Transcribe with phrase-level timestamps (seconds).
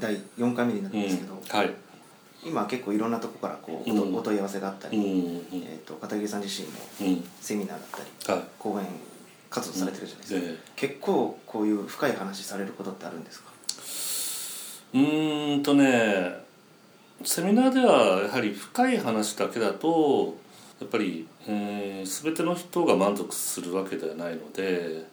[0.00, 1.70] 第4回目になるんですけど、うんはい。
[2.44, 4.14] 今結構いろんなとこからこう、うん。
[4.16, 5.10] お問い合わせがあったり、うんうん。
[5.64, 7.28] えー、と片桐さん自身もうん。
[7.40, 7.80] セミナーだっ
[8.24, 8.48] たりはい。
[8.58, 8.86] 講演
[9.50, 13.50] 活動されてるじゃないですか、え結構こういう深い話されることってあるんですか？
[14.94, 16.36] えうーんとね
[17.24, 20.36] セミナーではやはり深い話だけだと
[20.80, 25.04] やっぱり、えー、全ての人が満足するわけではないので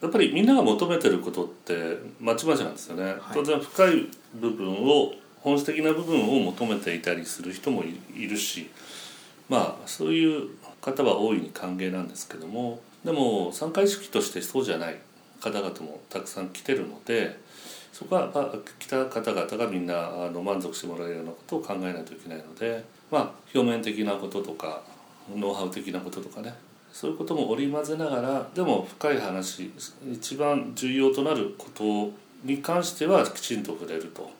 [0.00, 8.68] やっぱりみんなが求めてることってまちまちなんですよね、当然深い部分を本質的な部分を求めていたりする人もいいるし
[9.48, 10.50] まあそういう
[10.80, 14.98] 方は大いに歓迎なんですけどもでも参加意識としてそうじゃない
[15.40, 17.38] 方々もたくさん来てるので
[17.92, 24.82] そこは、まあ、来た方々がみんなあの満足してもらえるようなことを考えないといけないのでまあ表面的なこととか
[25.34, 26.52] ノウハウ的なこととかね
[26.96, 29.70] そういうことも織り交ぜながらでも深い話
[30.10, 32.10] 一番重要となること
[32.42, 34.30] に関してはきちんと触れると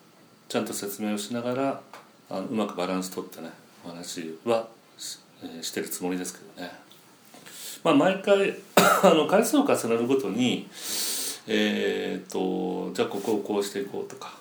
[0.49, 1.81] ちゃんと説明をしながら
[2.31, 3.51] あのうまくバランス取ってね
[3.85, 6.71] お話はし,、えしてるつもりですけどね。
[7.83, 8.57] まあ、毎回
[9.03, 10.67] あの回数を重ねるごとに
[11.45, 14.33] えー、とじゃあここをこうしていこうとか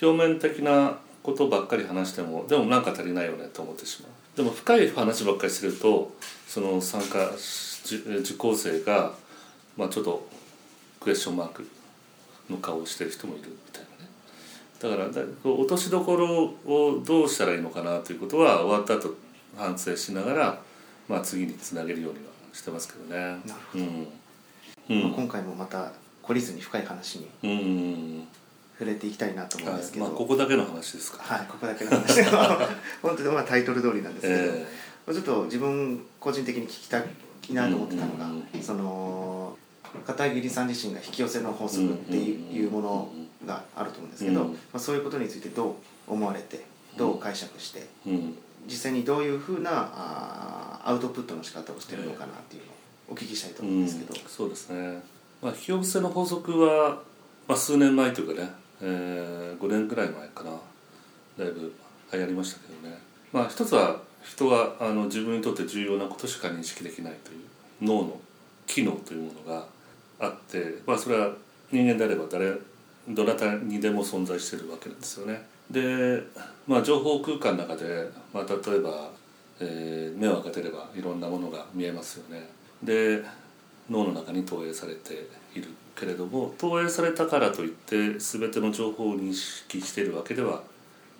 [0.00, 6.12] 表面的なことばっかり話してもでもなんか足りないよねと思ってしまうでも深い話ばっかりしてると
[6.48, 9.12] その参加し受講生が、
[9.76, 10.26] まあ、ちょっと
[11.00, 11.66] クエスチョンマーク
[12.50, 14.10] の顔をしてる人もいるみたいなね。
[14.80, 19.14] だから落としどころをどうしたらいいのかなということは終わった後
[19.56, 20.62] 反省しながら、
[21.08, 23.16] まあ、次につなげるようにはしてますけどね。
[23.16, 23.84] なるほど。
[23.84, 24.08] うん。
[24.88, 25.02] うん。
[25.02, 28.28] まあ今回もまた懲りずに深い話にうん
[28.78, 31.22] 触れていきたいなと思うんはいですけど、まあここだけの話ですか。
[31.22, 32.22] はい、ここだけの話。
[33.02, 34.42] 本当にまあタイトル通りなんですけど、
[35.10, 37.04] えちょっと自分個人的に聞きたい
[37.50, 38.30] なと思ってたのが、
[38.62, 39.56] その
[40.06, 43.08] 片桐さん自身が引き寄せの法則っていうもの
[43.46, 45.76] があると思うんですけど、うんまあ、そういうことについてど
[46.08, 46.64] う思われて
[46.96, 47.86] どう解釈して
[48.66, 52.74] 実際にどういうふうなあーアウトプットの仕方をしてるのかなっていうのを
[53.12, 55.02] お聞きしたいと思うんですけど、そうですね、
[55.40, 57.00] まあ、引き寄せの法則は、
[57.48, 58.50] まあ、数年前というかね、
[58.82, 60.50] えー、5年ぐらい前かな
[61.38, 61.72] だいぶ
[62.12, 62.98] 流行りましたけどね、
[63.32, 67.38] まあ、一つは人があの自分にとって重要なことしか認識できないという
[67.82, 68.20] 脳の
[68.66, 69.66] 機能というものが
[70.18, 71.30] あって、まあ、それは
[71.70, 72.52] 人間であれば誰
[73.08, 75.46] どなたにでも存在しているわけなんですよね。
[75.70, 76.22] で、
[76.66, 79.10] まあ、情報空間の中で、まあ、例えば、
[79.60, 82.48] えー目を開けてればいろんなものが見えますよね。
[82.82, 83.22] で
[83.90, 90.62] 脳の中に投影されているけれども投影されたからといって全ての情報を認識しているわけでは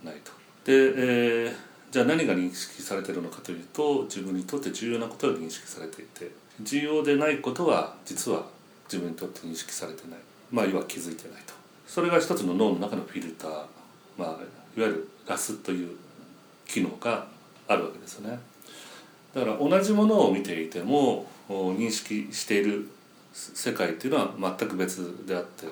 [0.03, 0.33] ないと。
[0.65, 8.47] で、えーじゃあ何が認識されているのかというと自分にとって重要なことが認識されていて重要でないことは実は
[8.87, 10.19] 自分にとって認識されてない。
[10.51, 11.55] まあ要は気づいてないと。
[11.87, 13.51] それが一つの脳の中のフィルター、
[14.19, 14.39] まあ、いわ
[14.77, 15.97] ゆるガスという
[16.67, 17.29] 機能が
[17.69, 18.41] あるわけですよね。
[19.33, 22.89] だから同じものを見ていても認識している
[23.34, 25.67] 世界っていうのは全く別であって、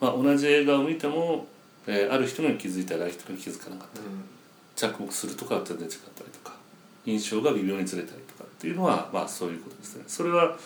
[0.00, 1.46] まあ、同じ映画を見ても、
[1.86, 4.06] えーある人に気づいたりある人に気づかなかったり
[4.76, 6.54] 着目するとかは全然違ったりとか
[7.04, 10.04] 印象が微妙にずれたりとかっていうのはまあそういうことですね。
[10.06, 10.56] それは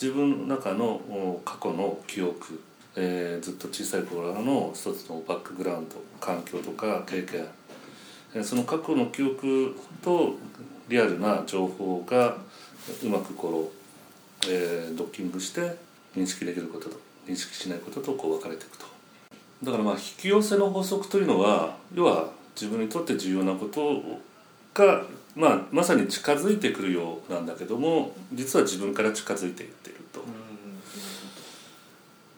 [0.00, 2.60] 自分の中のお過去の記憶、
[2.96, 7.44] えーずっと小さい頃の一つのバックグラウンド環境とか経験、
[8.34, 10.36] えーその過去の記憶と
[10.88, 12.36] リアルな情報が
[13.02, 13.72] うまくこ
[14.42, 15.76] う、えードッキングして
[16.18, 16.96] 認識できることと
[17.26, 18.86] 認識しないこととこう分かれていくと
[19.62, 24.02] だからまあ引き寄せの法則というのは要は自分にとって重要なこと
[24.74, 25.02] が、
[25.34, 30.22] まあ、まさに近づいてくるようなんだけども実は自分から近づいていっていると。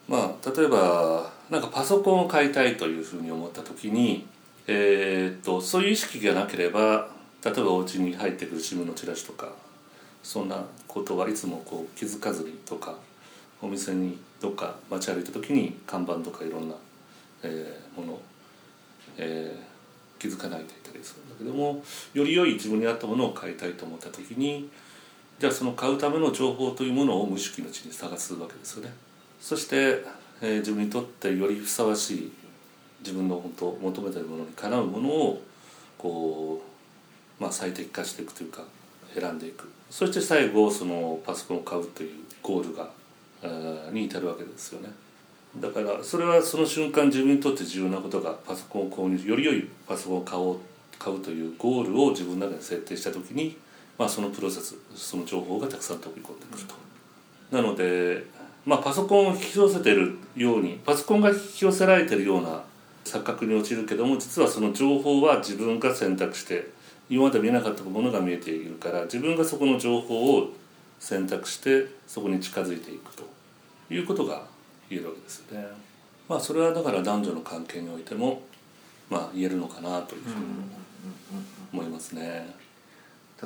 [0.08, 4.26] まあ例えばなんかパソコンを買いたいというふうに思った時に、
[4.66, 7.08] えーっとそういう意識がなければ
[7.44, 9.52] 例えばお家に入ってくる新聞のチラシとか
[10.22, 12.96] そんなことはいつもこう気づかずにとか
[13.62, 16.74] お店にどっか街歩いた時に看板とかいろんな、
[17.42, 18.18] えーもの、
[19.18, 19.70] えー
[20.20, 24.68] 気づかないでいたりするんだけどもより良い自分に合ったものを買いたいと思った時に
[25.38, 28.92] じゃあその買うための情報というものを無意識のうちに探すわけですよね。
[29.40, 30.04] そして、
[30.42, 32.32] えー自分にとってよりふさわしい
[33.00, 35.42] 自分の本当求めているものにかなうものを
[35.96, 36.62] こ
[37.38, 38.62] う、まあ、最適化していくというか
[39.14, 42.10] 選んでいくそして最後そのパソコンを買うという
[42.42, 42.90] ゴールが、
[43.92, 44.90] に至るわけですよね
[45.58, 50.58] だからそれはその瞬間自分にとって重要なことがパソコンを購入より良いパソコンを買おう
[51.00, 53.56] 買うというゴールを自分の中に設定した時に、
[53.98, 56.74] まあ、そのプロセスその情報がたくさん飛び込んでくると。
[57.50, 58.26] なので、
[58.66, 62.62] まあ、パソコンを引き寄せてるようにパソコンが引き寄せられてるような
[63.04, 66.70] 錯覚に陥るけども実はその情報は自分が選択して
[67.08, 70.50] 今まで見えなかったものが見えているから自分がそこの情報を
[71.00, 73.24] 選択してそこに近づいていくと
[73.92, 74.42] いうことが
[74.88, 75.66] 言えるわけですよね。
[76.28, 78.42] まあそれはだから男女の関係においても
[79.08, 80.36] まあ言えるのかなというふうに
[81.72, 82.54] 思いますね。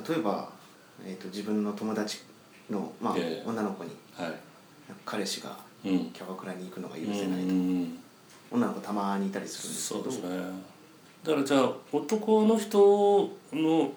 [0.07, 0.49] 例えば、
[1.03, 2.19] えー、と自分の友達
[2.69, 4.33] の、まあええ女の子にはい。
[5.05, 6.05] 彼氏がうん。
[6.11, 7.97] キャバクラに行くのが許うせないと、ん。
[8.51, 10.45] 女の子たまにいたりするんですけどそうですね。
[11.23, 13.91] だからじゃあ男の人の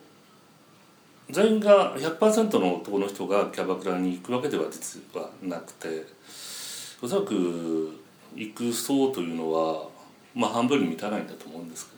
[1.31, 6.05] 全員が100%の男の人がキャバクラに行くわけでは実はなくて
[7.03, 8.01] おそらく
[8.35, 9.89] 行く層というのは
[10.35, 11.93] まあ半分に満たないんだと思うんですけ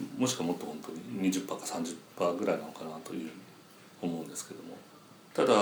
[0.00, 0.08] どね。
[0.18, 3.30] もしくはもっと本当に20%か30%ぐらいなのかなという
[4.02, 4.76] 思うんですけども。
[5.34, 5.54] ただ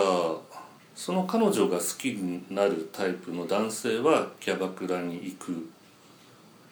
[0.94, 5.68] その彼女が好きになるタイプの男性はキャバクラに行く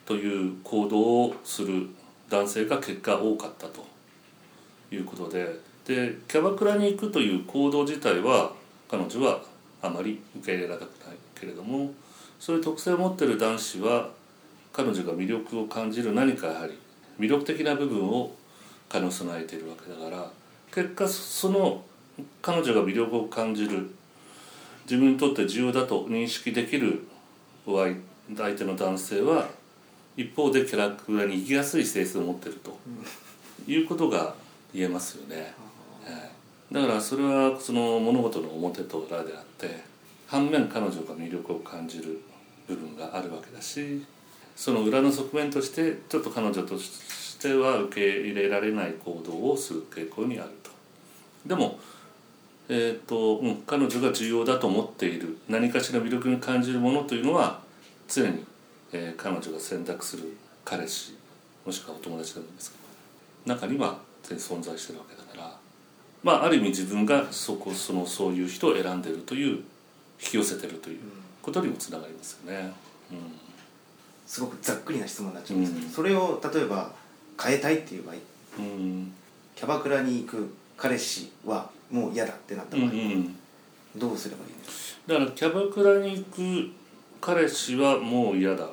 [0.06, 1.88] という行動をする
[2.30, 3.86] 男性が結果多かったと
[4.90, 8.52] いうことででキャバクラに行くという行動自体は
[8.88, 9.42] 彼女は
[9.82, 11.92] あまり受け入れられたくないけれども
[12.40, 14.10] そういう特性を持ってる男子は
[14.72, 16.78] 彼女が魅力を感じる何かやはり
[17.18, 18.32] 魅力的な部分を
[18.88, 20.30] 兼ね備えているわけだから
[20.72, 21.84] 結果その
[22.42, 23.90] 彼女が魅力を感じる
[24.84, 27.06] 自分にとって重要だと認識できる
[27.66, 29.48] 相手の男性は
[30.16, 32.78] 一方でキャラクターに行きやすい性質を持ってると
[33.66, 34.34] いうことが
[34.72, 35.54] 言えますよね、
[36.72, 39.82] だからそれはその物事の表と裏であって
[40.26, 42.20] 反面彼女が魅力を感じる
[42.66, 44.04] 部分があるわけだし
[44.56, 50.70] その裏の側面としてちょっと彼女としては受け入れられない行動をする傾向にあると。
[51.46, 51.78] でも
[52.66, 57.60] えーとうん、彼女が重要だと思っている何かしら魅力に感じるものというのは
[58.08, 58.42] 常に、
[58.92, 60.34] えー彼女が選択する
[60.64, 61.14] 彼氏
[61.66, 62.76] もしくはお友達でもいいんですけ
[63.46, 65.56] ど中には全然存在してるわけだから
[66.24, 69.62] まあある意味自分がそこそのそういう人を選んでいるという引
[70.18, 71.00] き寄せてるという
[71.42, 72.72] ことにもつながりますよね。
[74.26, 75.92] すごくざっくりな質問になっちゃうんですけど、うん。
[75.92, 76.90] それを例えば
[77.40, 78.14] 変えたいっていう場合
[78.58, 79.12] うんうん。
[79.54, 83.36] キャバクラに行く彼氏はもう嫌だってなったうん場合、うん
[83.96, 86.72] どうすればいいんですだからキャバクラに行く
[87.20, 88.66] 彼氏はもう嫌だ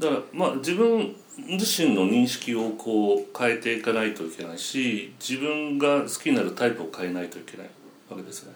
[0.00, 7.70] だからまあ自分自身の認識をこう変えていかないといけないし自分が好きになるタイプを変えないといけない
[8.08, 8.52] わけですね。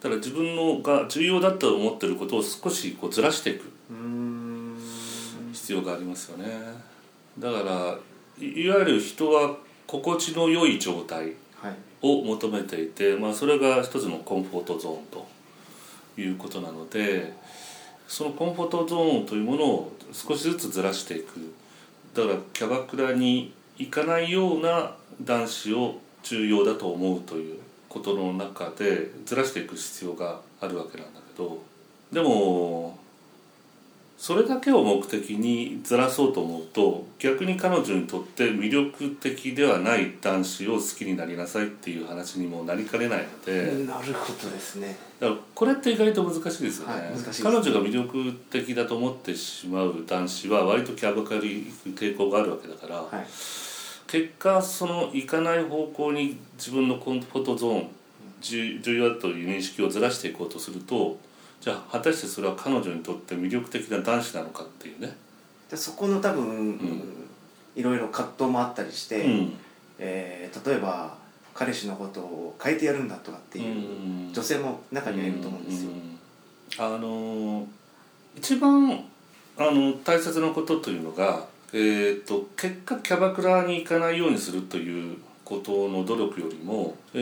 [0.00, 3.70] だから自分のが重要だと思ってることを少しこうずらしていく
[5.52, 6.46] 必要がありますよね。
[7.38, 7.98] だから
[8.44, 9.56] いいわゆる人は
[9.86, 11.74] 心地の良い状態はい。
[12.02, 15.28] を求めていて、まあ、それが一つのコンフォートゾーンと
[16.18, 17.34] いうことなので
[18.10, 21.54] そのコンフォートゾーンというものを少しずつずらしていく。
[22.12, 31.62] だからキャバクラに行かないような男子を重要だと思うということの中でずらしていく必要があるわけなんだけど。
[32.12, 32.98] でも
[34.20, 44.94] それだけを目的にずらそうと思うと逆に彼女にとって魅力的ではない男子を好きになりなさいっていう話にもなりかねないので、なるほどですね。
[45.20, 47.02] だからこれって意外と難しいですよね、はい
[47.42, 53.26] 彼女が魅力的だと思ってしまう男子は割とキャバクラに行く傾向があるわけだから、はい。
[54.06, 57.88] 結果その行かない方向に自分のコンフォートゾーン
[58.42, 61.18] 重重要だという認識をずらしていこうとすると
[61.60, 65.16] じゃあ果たしてそれは彼女にとって魅力的な男子なのかっていうね、
[65.70, 66.78] でそこの多分、
[67.76, 69.52] いろいろ葛藤もあったりして、うん。
[69.98, 71.18] えー例えば
[71.52, 74.32] 彼氏のことを変えてやるんだとかっていううん。
[74.32, 76.18] 女性も中にはいると思うんですよ、うん
[76.78, 77.66] あの
[78.36, 79.04] 一番
[79.58, 85.18] あの大切なことというのが、えー、と結果キャバクラに行かないようにするという
[85.50, 87.18] ことの努力よりも、え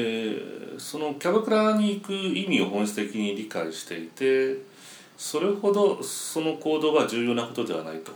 [0.54, 4.58] ーそのキャバクラに行く意味を本質的に理解していて
[5.16, 8.12] それほどその行動が重要なことではないと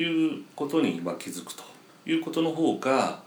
[0.00, 1.64] いうことにまあ気づくと。
[2.06, 3.20] いうことの方が、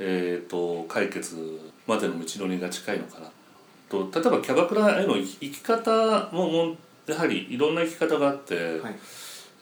[0.00, 1.36] えー、と解決
[1.86, 3.30] までの道のりが近いのかな。
[3.88, 6.74] と例えばキャバクラへの生き方も
[7.06, 8.96] やはりいろんな生き方があって、はい。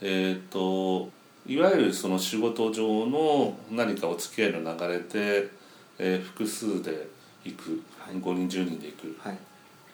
[0.01, 1.11] えっ、と
[1.47, 5.51] いわゆるその仕事上の何かお付き合いの流れで、
[5.99, 7.07] えー複数で
[7.45, 8.15] 行く、はい。
[8.15, 9.39] 5人10人で行くはい。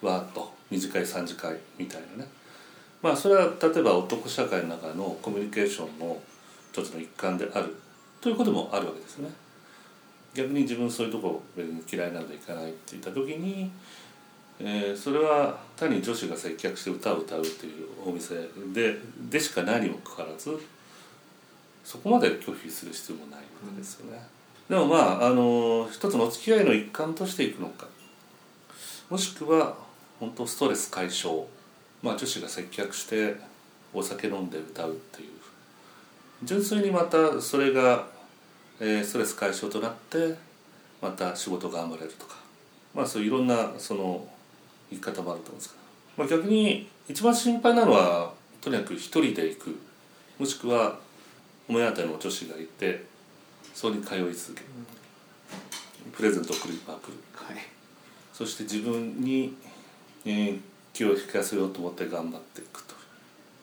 [0.02, 2.30] わーっと2次会3次会みたいなね。
[3.02, 6.20] まあそれは例えば男社会の中のコミュニケーションの
[6.72, 7.74] 一つの一環である
[8.20, 9.30] ということもあるわけですね。
[10.34, 13.70] 逆に自分そういうとこ別に嫌いなので行かないって言った時に、
[14.60, 18.34] えーそれは単に女子が接客して歌を歌うっていうお店
[18.74, 18.98] で
[19.30, 20.58] でしかないにもかかわらず
[21.84, 24.20] そこまで拒否する必要もないわけですよね、
[24.68, 27.86] でもまああの一つのお付き合いの一環としていくのか。
[29.08, 29.76] もしくは
[30.20, 31.46] 本当ストレス解消。
[32.02, 33.36] まあ女子が接客して
[33.94, 35.28] お酒飲んで歌うっていう。
[36.44, 38.06] 純粋にまたそれが、
[38.78, 40.36] えーストレス解消となって
[41.00, 42.36] また仕事頑張れるとか。
[42.94, 44.28] まあそういういろんなその
[44.90, 45.80] 言い方もあると思うんですけど、
[46.18, 49.78] まあ、逆に一番心配なのはとにかく一人で行く。
[50.38, 50.98] もしくは
[51.68, 53.04] お目当ての女子がいて
[53.78, 54.66] そこに通い続ける。
[56.12, 57.56] プレゼントを送りまくるはい。
[58.32, 59.54] そして自分に、
[60.24, 60.60] えー
[60.98, 62.96] 気を引かせようと思って頑張っていくと、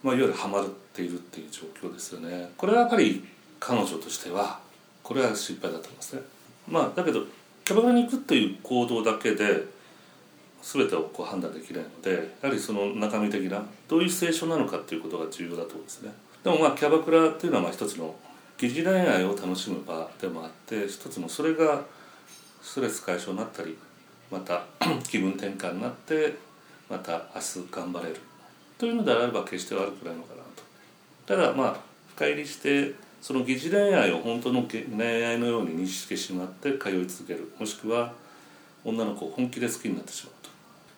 [0.02, 2.50] まあ、いわゆるハマっているっていう状況ですよね。
[2.56, 3.26] これはやっぱり
[3.60, 4.62] 彼女としては
[5.04, 6.22] これは失敗だと思いますね。
[6.66, 7.24] まあだけど
[7.66, 9.66] キャバクラに行くという行動だけで
[10.62, 16.14] 全てをこう判断できないのでやはりその中身的などういうシチュエーションなのかっていうことが重要だと思うんですね。
[16.42, 18.16] でもまあキャバクラっていうのはまあ一つの
[18.58, 21.82] 疑似恋愛を楽しむ場でもあって一つのそれが
[22.62, 23.78] ストレス解消になったり
[24.32, 24.64] また
[25.08, 26.36] 気分転換になって
[26.90, 28.16] また明日頑張れる。
[28.78, 30.64] というのであれば決して悪くないのかなと。
[31.26, 31.78] ただまあ
[32.16, 34.86] 深入りしてその疑似恋愛を本当の恋
[35.26, 37.52] 愛のように認識してしまって通い続ける。
[37.60, 38.14] もしくは
[38.84, 40.50] 女の子を本気で好きになってしまうと。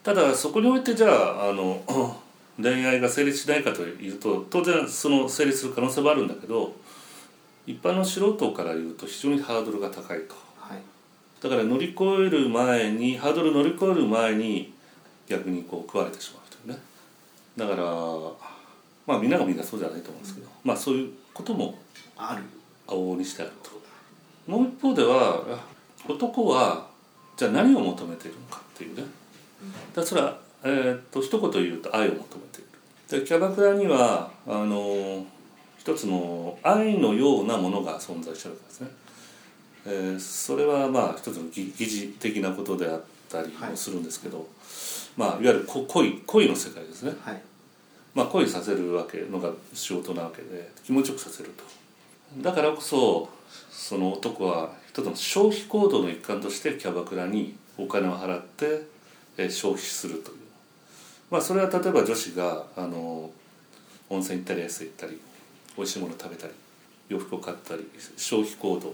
[0.04, 1.84] ただそこにおいてじゃああの
[2.62, 6.76] 恋愛が成立しないかというと当然その成立する可能性もあるんだけど
[7.67, 10.36] 一般の素人から言うと非常にハードルが高いと。
[10.57, 10.81] はい。
[11.41, 14.74] だから乗り越える前にハードル乗り越える前に
[15.27, 16.81] 逆にこう食われてしまうというね。
[17.57, 17.83] だから
[19.05, 21.77] まあみんながみんなそうじゃないと思うんですけど、まあそういうことも
[22.15, 22.43] ある。
[22.88, 23.71] 往々にしてあると。
[24.50, 25.43] もう一方では
[26.07, 26.88] 男は
[27.36, 29.03] じゃあ何を求めているのかっていうね。
[29.93, 32.63] だからそれは、えーっと一言言うと愛を求めてい
[33.12, 33.21] る。
[33.21, 35.25] でキャバクラにはあの
[35.88, 38.88] 一つの愛のようなものが存在してるわけですね、
[39.86, 44.46] えーそれはまあ一つの疑疑似的なことであったりもするんですけど、
[45.15, 47.13] まあいわゆるこ恋恋の世界ですね。
[47.24, 47.41] はい。
[48.13, 51.63] まあ、恋させるわけのが仕事なわけで気持ちよくさせると。
[52.41, 53.29] だからこそ
[53.72, 58.82] その男は一つの消費行動の一環としてキャバクラにお金を払って
[59.38, 60.38] えー消費するという。
[61.32, 63.32] まあそれは例えば女子があの
[64.10, 65.22] 温泉行ったりエステ行ったり
[65.77, 66.53] 美味しいもの食べたり
[67.07, 68.93] 洋服を買ったり消費行動。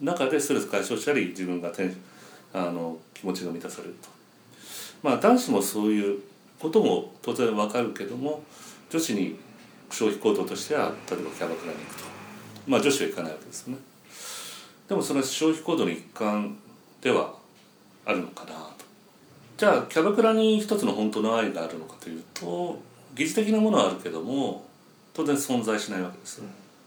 [0.00, 1.96] 中でストレス解消したり自分がテン
[2.52, 4.08] あの気持ちが満たされると。
[5.02, 6.20] まあ男子もそういう
[6.58, 8.42] ことも当然わかるけども
[8.90, 9.36] 女子に
[9.90, 12.04] 消費行動としては例えばキャバクラに行くと。
[12.66, 13.78] まあ女子は行かないわけですよね。
[14.88, 16.56] でもその消費行動の一環
[17.00, 17.34] では
[18.04, 18.84] あるのかなと。
[19.56, 22.80] じゃあキャバクラに一つの本当の愛があるのかというと
[23.14, 24.66] 疑似的なものはあるけども
[25.14, 26.38] 当然存在しないわけです。
[26.38, 26.44] よ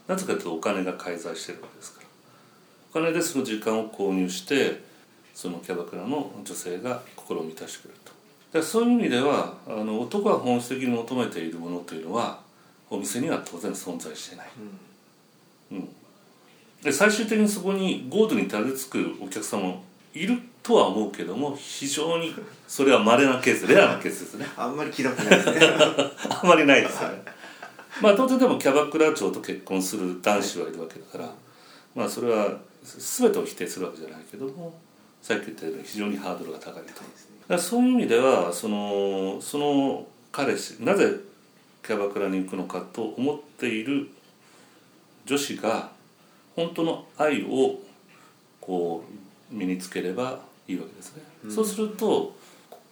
[0.08, 2.06] なぜかというとお金が介在してるわけですから。
[2.90, 4.82] お金でその時間を購入して
[5.34, 8.16] そのキャバクラの女性が心を満たしてくれると。
[8.62, 12.40] そういう意味ではあの男が本質的に求めているものというのは
[12.90, 14.46] お店には当然存在してない、
[15.72, 15.88] うん、
[16.82, 22.34] で最終的にそこにゴールにたどり着くお客様もいるとは思うけども非常に
[22.66, 24.46] それは稀なケースレアなケースですね。
[24.56, 25.60] あんまり聞いたことないですね。
[26.42, 27.22] あんまりないですよね
[28.02, 31.34] まあ当然でもキャバクラ長と結婚する男子はいるわけだから、
[31.94, 34.78] まあそれは全てを否定するわけじゃないけども
[35.22, 37.02] さっき言ったように非常にハードルが高いと。
[37.48, 41.14] だそういう意味ではそのその彼氏なぜ
[41.84, 44.08] キャバクラに行くのかと思っている
[45.24, 45.90] 女子が
[46.54, 47.80] 本当の愛を
[48.60, 49.04] こ
[49.50, 52.34] う身につければいいわけですね、そうすると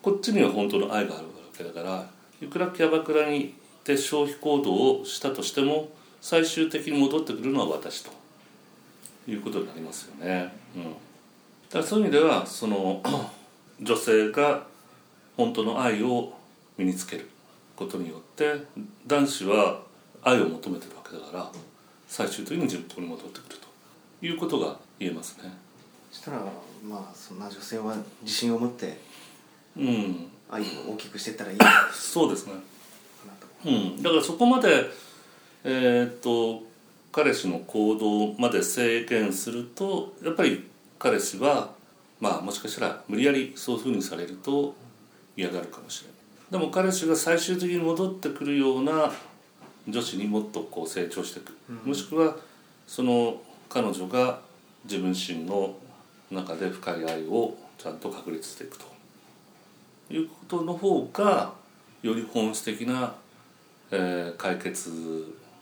[0.01, 2.07] こっちには本当の愛があるわけだから
[2.41, 3.53] いくらキャバクラに行
[3.85, 5.91] って消費行動をしたとしても
[6.23, 8.11] 最終的に戻ってくるのは私と
[9.29, 10.55] いうことになりますよね。
[10.75, 10.89] うん、だ
[11.71, 13.03] からそういう意味ではその
[13.79, 14.67] 女性が
[15.37, 16.33] 本当の愛を
[16.79, 17.29] 身につける
[17.77, 18.55] ことによって
[19.07, 19.83] 男子は
[20.23, 21.53] 愛を求めてるわけだから
[22.07, 23.59] 最終的に自分に戻ってくる
[24.21, 25.53] ということが言えますね。
[26.11, 26.39] そしたら
[26.83, 28.99] まあそんな女性は自信を持って
[29.77, 32.55] うん、愛を大きくしていったらいいかなそうですね。
[33.65, 34.91] とうん、だからそこまで
[35.65, 36.63] えーっと
[37.11, 40.69] 彼氏の行動まで制限するとやっぱり
[40.99, 41.71] 彼氏は
[42.21, 44.75] まあもしかしたら無理やりそういうふうにされると
[45.37, 46.15] 嫌がるかもしれない。
[46.51, 49.13] でも彼氏が最終的に戻ってくるような
[49.89, 51.53] 女子にもっとこう成長していく、
[51.87, 52.37] もしくは
[52.87, 54.41] その彼女が
[54.85, 55.77] 自分自身の
[56.31, 58.85] 中で深い愛をちゃんと確立していくと。
[60.11, 61.53] いうことの方が
[62.03, 63.15] より本質的な、
[63.97, 64.91] えー解決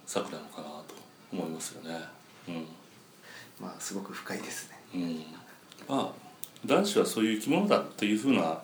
[0.07, 0.95] 策なのかなと
[1.33, 1.97] 思いますよね。
[2.49, 2.67] うん。
[3.61, 4.79] まあすごく深いですね。
[4.95, 6.13] うん、まあ
[6.67, 8.63] 男子はそういう生き物だというふうなはい。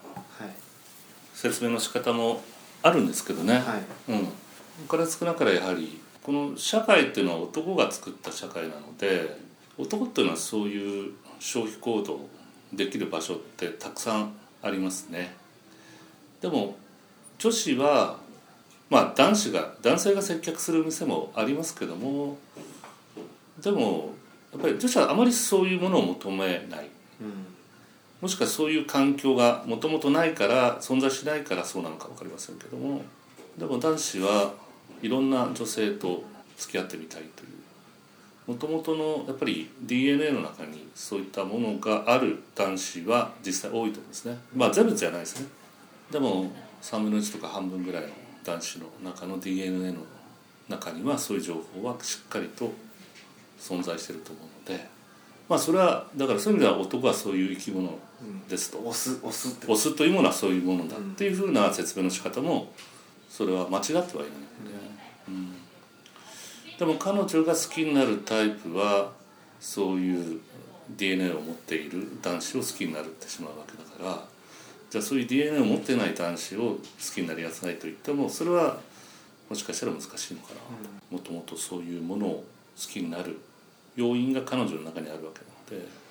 [1.35, 2.43] 説明の仕方も
[2.83, 3.77] あるんですけどね、は
[4.09, 4.13] い。
[4.13, 9.39] うん、から少なからやはりこの社会っていうのは男が作った社会なので
[9.77, 12.21] 男っていうのはそういう消費行動
[12.73, 14.33] できる場所ってたくさん
[14.63, 15.37] ありますね。
[16.41, 16.77] でも
[17.39, 18.19] 女子は
[18.91, 22.39] まあ男子が男性が接客する店もありますけども
[23.61, 24.11] でも
[24.53, 26.89] やっぱり女子はあまりそういうものを求めない。
[27.21, 27.47] うん。
[28.21, 33.03] もしくはそういう環境がもともとないから存在しないからそうなのか分かりませんけども
[33.57, 34.55] でも男子は
[35.03, 36.25] いろんな女性と
[36.57, 37.49] 付き合ってみたいという。
[38.49, 44.39] もともとのやっぱり DNA の中にそういったものがある男子は実際多いと思うんですね。
[44.57, 45.49] まあ全部じゃないですね。
[46.11, 48.09] でも3分の1とか半分ぐらいの
[48.49, 49.99] 男子の中の DNA の
[50.69, 52.73] 中にはそういう情報はしっかりと
[53.61, 54.89] 存在してると思うので
[55.49, 57.99] まあそれはだからそういう意味では男はそういう生き物
[58.49, 58.79] ですと。
[58.79, 62.73] 押す押すってオスというものはそういうものだっていうふうな説明の仕方も
[63.29, 64.27] それは間違ってはいないので、
[65.29, 65.53] うん、
[66.79, 69.13] でも彼女が好きになるタイプは
[69.61, 70.41] そういう
[70.97, 74.38] DNA を持っている男子を好きになってしまうわけだから
[74.91, 76.79] じゃあそういう DNA を持ってない男子を好
[77.15, 78.79] きになりやすないと言ってもそれは
[79.49, 82.45] もしかしたら難しいのかな、もともとそういうものを
[82.77, 83.39] 好きになる
[83.97, 86.09] 要因が彼女の中にあるわけなので。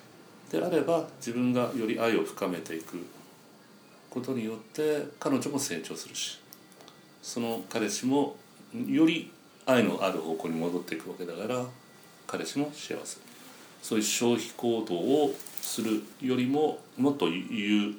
[0.50, 3.04] であれば自分がより愛を深めていく
[4.08, 6.40] ことによって彼女も成長するし
[7.22, 8.36] その彼氏も
[8.86, 9.30] より
[9.66, 11.66] 愛のある方向に戻っていくわけだから
[12.26, 13.18] 彼氏も幸せ。
[13.82, 17.94] そういう消費行動をするよりももっと有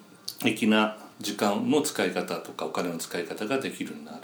[0.45, 4.17] 益な時間の使い方とかお金の使い方ができるようになる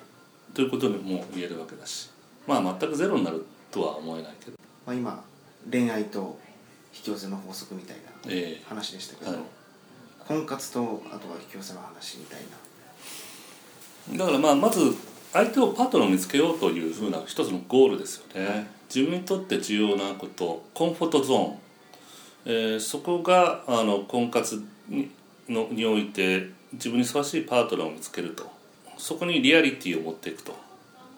[0.54, 2.10] ということにも言えるわけだし。
[2.48, 4.58] まあ全くゼロになるとは思えないけど。
[4.86, 5.24] まあ、今
[5.72, 6.38] 恋愛と
[6.96, 8.64] 引き寄せの法則みたいなええ。
[8.68, 9.40] 話でしたけど、はい。
[10.28, 12.42] 婚活とあとは引き寄せの話みたい
[14.18, 14.18] な。
[14.18, 14.96] だからまあまず
[15.34, 18.70] 相手をパートナーを見つけようというふうな一つのゴールですよね。
[18.94, 21.60] 自分にとって重要なことコンフォートゾーン、
[22.46, 25.10] えーそこがあの婚活に
[25.50, 28.52] のにおいて自分にふさわしいパートナーを見つけると。
[28.98, 30.56] そこにリアリティを持っていくと。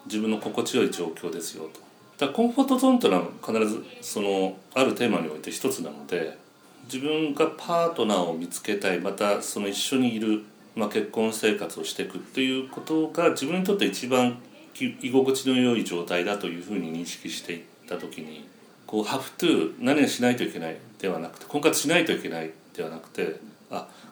[0.08, 1.88] 自分の心地よい状況ですよと。
[2.26, 6.38] だコンフォートゾーンというのは必ずそのあるテーマにおいて一つなので
[6.86, 10.44] 自分がパートナーを見つけたいまたその一緒にいる、
[10.76, 14.40] まあ、結婚生活をしていくっていうことが自分にとって一番
[14.74, 18.48] 居心地の良い状態だというふうに認識していった時に
[18.88, 23.40] こう「have to」何々しないといけないではなくて婚活しないといけないではなくて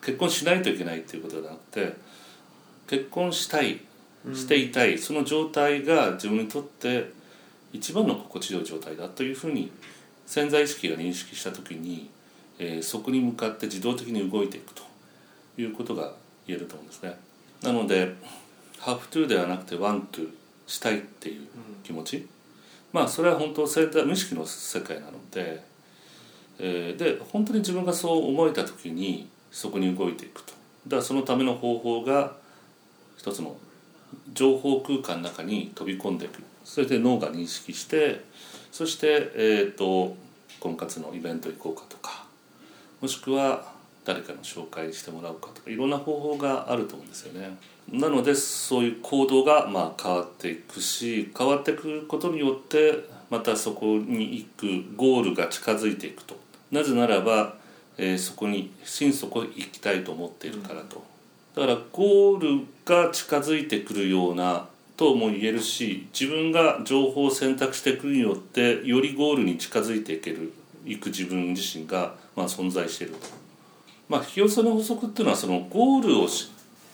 [0.05, 1.93] 結婚しないといけないっていうことではなくて
[2.87, 3.81] 結婚したい
[4.33, 7.11] していたい、その状態が自分にとって
[7.73, 9.71] 一番の心地よい状態だというふうに
[10.25, 12.09] 潜在意識が認識した時に、
[12.57, 14.81] えーそこに向かって自動的に動いていくと
[15.57, 16.13] いうことが
[16.47, 17.19] 言えると思うんですね。
[17.61, 18.15] なので
[18.81, 20.29] 「have to」ではなくて「want to」
[20.65, 21.47] したいっていう
[21.83, 22.25] 気持ち、
[22.93, 25.63] まあそれは本当潜在無意識の世界なので、
[26.59, 30.53] えーで本当に自分がそう思えた時にそこに動いていくと。
[30.87, 32.33] だからそのための方法が
[33.17, 33.57] 一つの
[34.33, 36.43] 情報空間の中に飛び込んでいく。
[36.63, 38.25] それで脳が認識して
[38.71, 40.15] そして、えー、と
[40.59, 42.25] 婚活のイベント行こうかとか
[43.01, 43.71] もしくは
[44.03, 47.57] 誰かの紹介してもらうかとかいろんな方法があると思うんですよね。
[47.91, 56.35] なのでそういう行動がまあ変わっていくし変わっていくことによってまたそこに行くゴールが近づいていくと。
[56.71, 57.55] なぜならば、
[57.97, 61.03] えーそこに心底行きたいと思っているからと、
[61.55, 70.53] だからゴールが近づいてくるようなとも言えるし自分が情報を選択していくによってよりゴールに近づいていける
[70.85, 73.45] いく自分自身がまあ存在していると。
[74.07, 76.27] まあ、引き寄せの法則っていうのはそのゴールを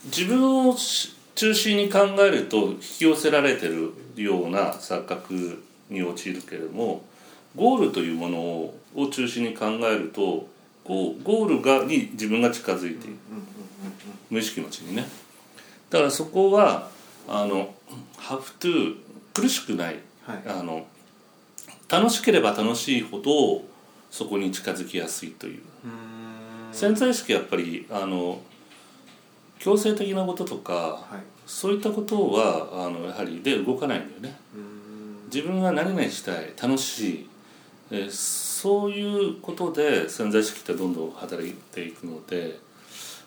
[0.06, 0.76] 自分を
[1.36, 7.04] 中心に考えると引き寄せられてるような錯覚に陥るけれども
[7.56, 10.48] ゴールというものを中心に考えると
[10.92, 13.18] ゴーゴールがに自分が近づいていく。
[14.30, 15.08] 無意識のうちにね。
[15.90, 16.90] だからそこは
[17.30, 17.74] あの
[18.20, 18.98] 「have to」
[19.34, 20.00] 苦しくない。
[20.28, 20.44] はい。
[20.46, 20.86] あの
[21.88, 23.64] 楽しければ楽しいほど
[24.10, 25.62] そこに近づきやすいという。
[26.74, 28.42] 潜在意識はやっぱりあの
[29.60, 31.24] 強制的なこととかはい。
[31.48, 34.38] そういったことはあのやはりで動かないんだよね。
[35.34, 37.30] 自分が何々したい楽しい、
[37.92, 38.12] えー
[38.62, 42.60] そういうことで潜在意識ってどんどん働いていくので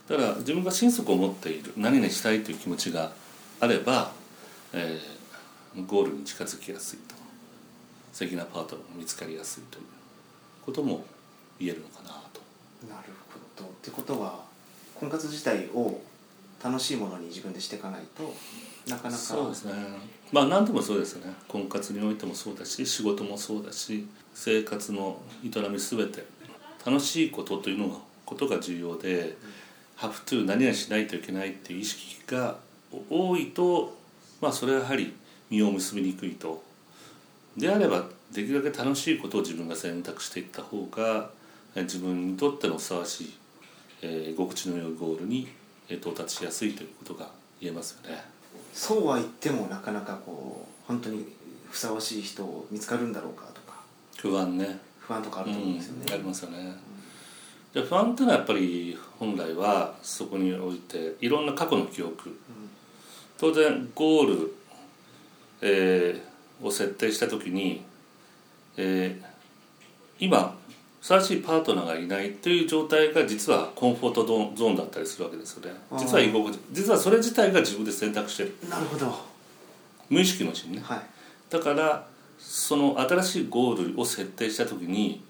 [0.08, 3.12] だから自分が心底を持っている何々したいという気持ちが
[3.60, 4.12] あれば、
[4.72, 5.24] えー
[5.82, 7.16] ゴールに近づきやすいと。
[8.12, 9.84] 素敵なパートナーが見つかりやすいという
[10.64, 11.04] ことも
[11.58, 12.40] 言えるのかなと。
[12.88, 13.08] なる
[13.56, 13.68] ほど。
[13.68, 14.44] ってことは
[14.94, 16.00] 婚活自体を
[16.62, 18.32] 楽しいものに自分でしていかないと
[18.88, 19.72] なかなかそうですね
[20.34, 26.24] まあ何でもそうですよね婚活においてもそうだし仕事もそうだし生活の営み全て
[26.84, 29.36] 楽しいことというのがことが重要で
[29.96, 32.58] 「have to 何々しないといけない」っていう意識が
[33.08, 33.96] 多いと
[34.40, 35.12] まあそれはやはり
[35.50, 36.64] 実を結びにくいと
[37.56, 41.30] であればできるだけ楽しいことを自分が選択していった方が
[41.76, 43.34] 自分にとってのふさわしい、
[44.02, 45.46] えー、居心地の良いゴールに
[45.88, 47.28] 到達しやすいということが
[47.60, 48.33] 言えますよね。
[48.74, 51.24] そうは言ってもなかなかこう本当に
[51.70, 53.78] ふさわしい人見つかるんだろうかとか
[54.18, 56.04] 不安ね不安とかあると思うんですよね。
[56.08, 56.74] うん、ありますよね。
[57.72, 62.36] で不安っていうのはやっぱり本来はそこにおいていろんな過去の記憶、
[63.38, 64.54] 当然ゴール、
[65.60, 67.84] えー、を設定した時に、
[68.76, 69.24] えー、
[70.18, 70.56] 今
[71.04, 75.78] ふさわしいパートナーがいないという状態が実はコンフォートゾーンだったりするわけですよね。
[75.98, 76.58] 実は居心地。
[76.72, 78.56] 実はそれ自体が自分で選択してる。
[78.70, 79.14] なるほど
[80.08, 81.02] 無意識のうちにね、はい、
[81.50, 82.06] だから
[82.38, 85.22] その新しいゴールを設定した時に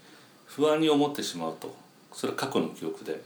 [0.46, 1.74] 不安に思ってしまうと。
[2.12, 3.20] それは過去の記憶で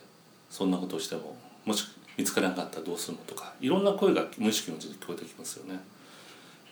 [0.48, 1.84] そんなことをしてももし
[2.16, 5.78] 見つからなかったらどうするのとかいろんな声が無意識のうちに聞こえてきますよね。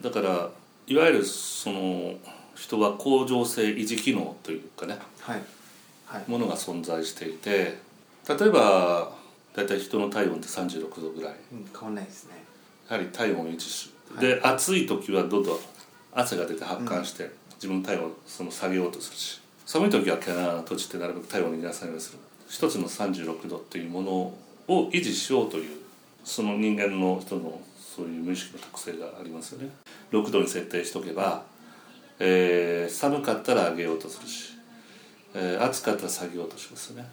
[0.01, 0.49] だから
[0.87, 2.15] いわゆるその
[2.55, 5.45] 人は恒常性維持機能というかね、はいはい、
[6.27, 7.79] ものが存在していて
[8.29, 9.13] 例えば
[9.55, 12.35] 大体人の体温って36度ぐらい、うん、変わんないですね。
[12.91, 15.59] やはり体温を維持し、はい、で暑い時はどんどん
[16.13, 22.19] 汗が出て発汗して、うん、自分の体温をその下げようとするし寒い時は毛穴を閉じてなるべく体温を逃がさないようにする。
[22.49, 25.81] 一つの36度っていうものを維持しようという
[26.25, 29.71] その人間の人のそういう無意識の特性がありますよね。
[30.13, 31.45] 6度に設定しとけば、
[32.19, 34.56] えー、寒かったら上げようとするし
[35.39, 37.07] えー、暑かったら下げようとしますね、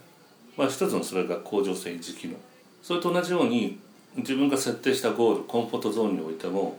[0.56, 2.36] まあ、一つのそれが恒常性維持機能。
[2.82, 3.80] それと同じように
[4.16, 6.78] 自分が設定したゴールコンフォートゾーンにおいても、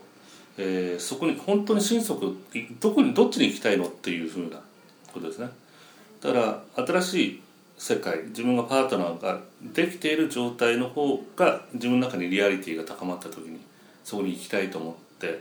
[0.56, 2.32] えー、そこに本当に心底
[2.80, 4.60] どこにどっちに行きたいのっていうふうな
[5.12, 5.50] ことですね。
[6.22, 7.42] だから新しい
[7.76, 13.58] 世界自分がパートナーができている状態の方が自分の中にリアリティが高まった時に
[14.04, 15.40] そこに行きたいと思って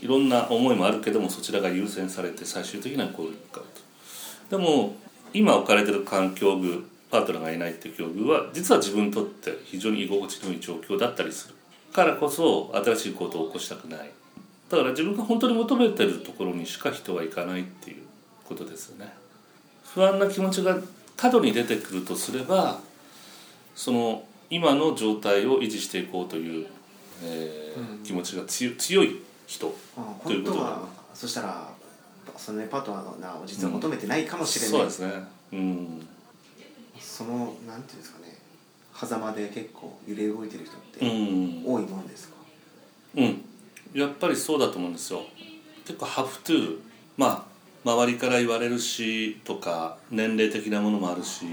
[0.00, 3.87] いろんな思いもあるけどもそちらが優先されて最終的にはこういうかと。
[4.50, 4.96] でも
[5.32, 11.54] 今置かれてる環境具パートナーがいないっていう境遇は実は自分にとって非常に居心地のいい状況だったりする
[11.92, 14.10] からこそ新しいことを起こしたくない。
[14.68, 18.02] だから自分が本当に求めてるところにしか人は行かないっていう
[18.44, 19.12] ことですよね。
[19.94, 20.78] 不安な気持ちが
[21.16, 22.78] 過度に出てくるとすれば
[23.74, 26.66] その今の状態を維持していこうという、
[27.24, 29.74] えー、うん、気持ちが強い人
[30.24, 31.68] ということはそしたら
[32.36, 35.24] その、ね、パートナーを実は求めてないかもしれない、うん、そうですね。
[35.52, 36.08] うん。
[37.00, 38.38] そのなんていうんですかね。
[38.94, 42.34] 狭間で結構揺れ動いてる人って多いもんですか？
[43.16, 43.44] うん、
[43.94, 45.22] やっぱりそうだと思うんですよ。
[45.84, 46.78] 結構「have to」
[47.16, 47.44] まあ
[47.84, 51.46] 周りから言われるしとか年齢的なものもあるし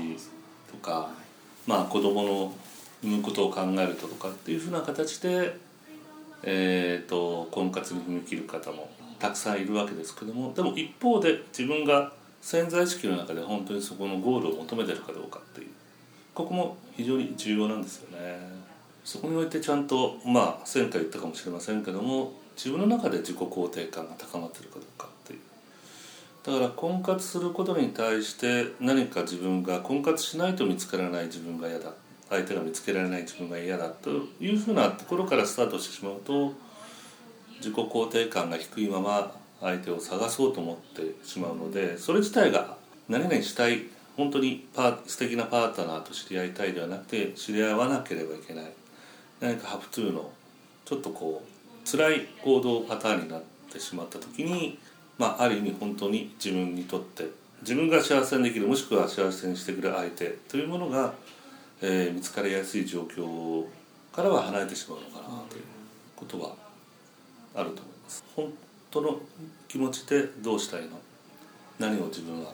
[0.71, 1.11] とか
[1.67, 2.55] まあ子供の
[3.03, 5.57] 産むことを考えるととかっていうふうな形で、
[6.41, 15.67] えーと婚活に踏み切る方もたくさんいるわけですけどもでも一方で自分が潜在意識の中で本当にそこのゴールを求めてるかどうかっていう
[16.33, 18.39] ここも非常に重要なんですよね。
[19.03, 25.39] そこにおいてちゃんとまあ前回言ったかもしれませんけども自分の中で自己肯定感が高まってるかどうかっていう。
[26.43, 31.91] だから婚活することに対して何か自分が婚活しないと見つからない自分が嫌だ。
[32.29, 36.53] 相手が見つけられない自分が嫌だというふうなところからスタートしてしまうと
[37.65, 42.77] 自己肯定感が低いまま相手を探そうと思ってしまうのでそれ自体が
[43.09, 48.71] 何々したい本当にパ素敵なパートナーと知り合いたいではなくて知り合わなければいけない。
[49.41, 50.31] 何かハプトゥーの
[50.85, 54.77] ちょっとこう辛い行動パターンになってしまった時に、
[55.17, 57.25] まあ、ある意味本当に自分にとって
[57.61, 61.13] 自分が幸せにできるもしくは幸せにしてくれる相手というものが、
[61.81, 63.65] えー、見つかりやすい状況
[64.15, 65.63] からは離れてしまうのかなという
[66.15, 66.64] ことは
[67.55, 68.23] あると思います。
[68.35, 68.53] 本
[68.91, 69.19] 当の
[69.67, 70.99] 気持ちでどうしたいの？
[71.79, 72.51] 何を自分は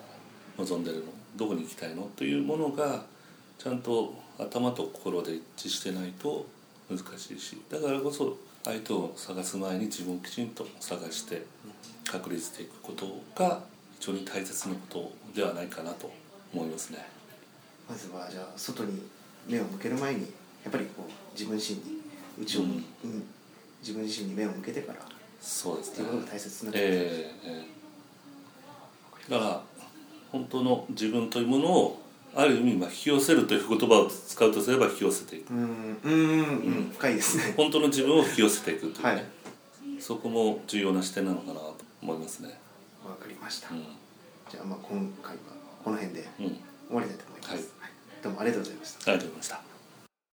[0.57, 1.03] 望んでるの？
[1.35, 2.09] どこに行きたいの？
[2.15, 3.03] というものが
[3.57, 6.45] ちゃんと頭と心で一致してないと
[6.89, 7.61] 難しいし。
[7.69, 11.45] だからこそ相手を探す前に自分をきちんと探して
[12.09, 13.63] 確立していくことが
[13.99, 16.11] 非常に大切なことではないかなと
[16.53, 17.05] 思いますね。
[17.89, 19.01] まずはじゃあ外に
[19.47, 20.21] 目を向ける前に
[20.63, 22.01] やっぱりこう自分心に
[22.39, 22.83] 内を、うん、うん
[23.81, 24.99] 自分自身に目を向けてから
[25.41, 25.93] そうですね。
[25.93, 27.65] っていうことが大切なえー、え
[29.29, 29.61] だから
[30.31, 32.01] 本当の自分というものを
[32.35, 35.51] ある意味まあ引き寄せるという言葉を使うとすれば引き寄せていく。
[35.51, 37.53] うんうんうん深いですね。
[37.57, 39.25] 本当の自分を引き寄せていくというね、はい。
[39.99, 42.49] そこも重要な視点なのかなと思いますね。
[43.03, 43.71] わかりました、う
[44.49, 45.41] じゃあまあ今回は
[45.83, 46.47] この辺でん、うん、
[46.87, 47.57] 終わりたいと思います、はい。
[47.57, 47.91] はい。
[48.21, 49.11] どうもありがとうございました。
[49.11, 49.70] ありがとうございました